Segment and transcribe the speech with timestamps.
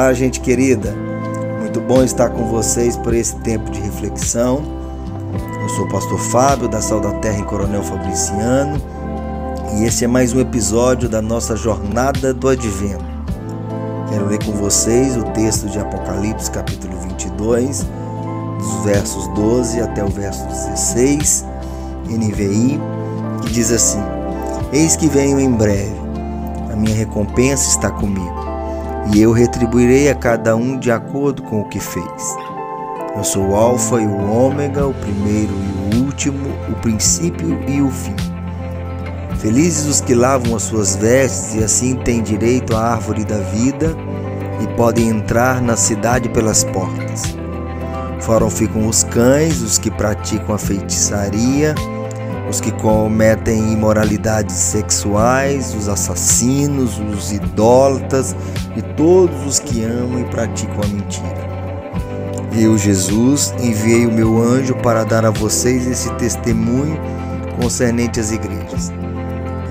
[0.00, 0.94] Olá, gente querida.
[1.60, 4.62] Muito bom estar com vocês por esse tempo de reflexão.
[5.60, 8.80] Eu sou o pastor Fábio da Sal da Terra em Coronel Fabriciano
[9.76, 13.04] e esse é mais um episódio da nossa jornada do Advento.
[14.08, 17.86] Quero ler com vocês o texto de Apocalipse, capítulo 22,
[18.58, 21.44] dos versos 12 até o verso 16,
[22.06, 22.80] NVI,
[23.42, 24.00] que diz assim:
[24.72, 26.00] Eis que venho em breve,
[26.72, 28.49] a minha recompensa está comigo
[29.12, 32.36] e eu retribuirei a cada um de acordo com o que fez.
[33.16, 37.82] Eu sou o Alfa e o Ômega, o primeiro e o último, o princípio e
[37.82, 38.14] o fim.
[39.38, 43.96] Felizes os que lavam as suas vestes e assim têm direito à árvore da vida
[44.62, 47.34] e podem entrar na cidade pelas portas.
[48.20, 51.74] Fora ficam os cães, os que praticam a feitiçaria,
[52.50, 58.34] os que cometem imoralidades sexuais, os assassinos, os idólatras
[58.76, 61.50] e todos os que amam e praticam a mentira.
[62.52, 66.98] Eu, Jesus, enviei o meu anjo para dar a vocês esse testemunho
[67.60, 68.92] concernente às igrejas.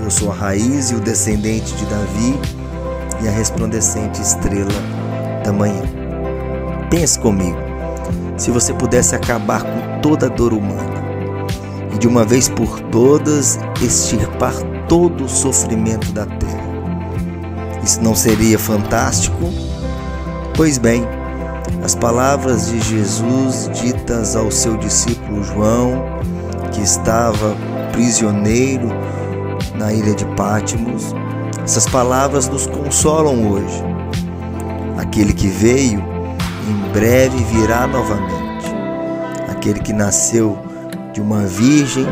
[0.02, 2.40] Eu sou a raiz e o descendente de Davi
[3.22, 4.72] e a resplandecente estrela
[5.44, 5.84] da manhã.
[6.90, 7.58] Pense comigo,
[8.38, 10.99] se você pudesse acabar com toda a dor humana,
[12.00, 14.54] de uma vez por todas extirpar
[14.88, 16.70] todo o sofrimento da terra.
[17.84, 19.52] Isso não seria fantástico?
[20.56, 21.06] Pois bem,
[21.84, 26.04] as palavras de Jesus ditas ao seu discípulo João,
[26.72, 27.56] que estava
[27.92, 28.88] prisioneiro
[29.76, 31.14] na ilha de Pátimos,
[31.64, 33.84] essas palavras nos consolam hoje.
[34.98, 36.04] Aquele que veio,
[36.68, 38.66] em breve virá novamente.
[39.50, 40.69] Aquele que nasceu
[41.14, 42.06] de uma virgem,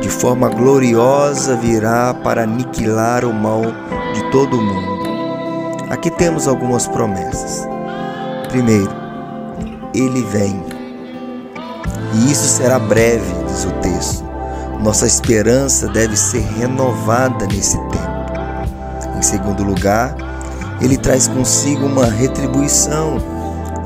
[0.00, 3.62] de forma gloriosa virá para aniquilar o mal
[4.14, 5.02] de todo o mundo.
[5.90, 7.68] Aqui temos algumas promessas.
[8.48, 8.90] Primeiro,
[9.94, 10.62] ele vem.
[12.14, 14.24] E isso será breve, diz o texto.
[14.82, 18.12] Nossa esperança deve ser renovada nesse tempo.
[19.16, 20.16] Em segundo lugar,
[20.80, 23.18] ele traz consigo uma retribuição,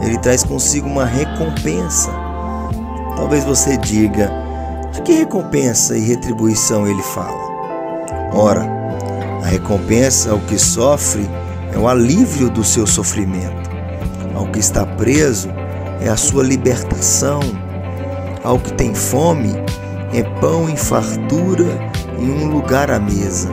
[0.00, 2.10] ele traz consigo uma recompensa.
[3.16, 4.30] Talvez você diga,
[5.02, 7.56] que recompensa e retribuição ele fala?
[8.32, 8.66] Ora,
[9.42, 11.28] a recompensa ao que sofre
[11.72, 13.70] é o alívio do seu sofrimento.
[14.34, 15.48] Ao que está preso
[16.00, 17.40] é a sua libertação.
[18.44, 19.54] Ao que tem fome
[20.12, 21.78] é pão em fartura
[22.18, 23.48] e um lugar à mesa.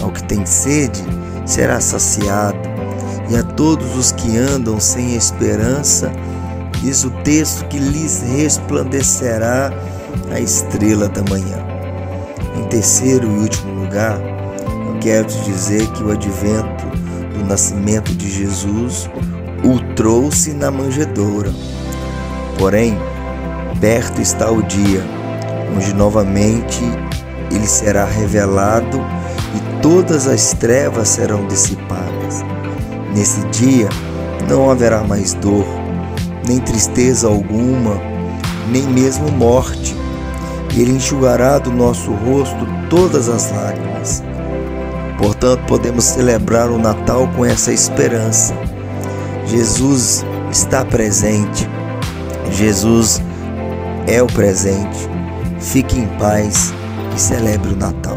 [0.00, 1.02] Ao que tem sede
[1.44, 2.58] será saciado.
[3.28, 6.10] E a todos os que andam sem esperança,
[6.80, 9.72] diz o texto que lhes resplandecerá
[10.30, 11.58] a estrela da manhã.
[12.56, 16.86] Em terceiro e último lugar, eu quero te dizer que o advento
[17.34, 19.08] do nascimento de Jesus
[19.64, 21.52] o trouxe na manjedoura.
[22.58, 22.98] Porém,
[23.80, 25.02] perto está o dia
[25.76, 26.82] onde novamente
[27.50, 29.00] ele será revelado
[29.54, 32.44] e todas as trevas serão dissipadas.
[33.14, 33.88] Nesse dia
[34.48, 35.66] não haverá mais dor,
[36.46, 38.00] nem tristeza alguma,
[38.70, 39.96] nem mesmo morte.
[40.74, 44.22] Ele enxugará do nosso rosto todas as lágrimas.
[45.18, 48.54] Portanto, podemos celebrar o Natal com essa esperança.
[49.46, 51.68] Jesus está presente.
[52.52, 53.20] Jesus
[54.06, 55.08] é o presente.
[55.58, 56.72] Fique em paz
[57.14, 58.16] e celebre o Natal.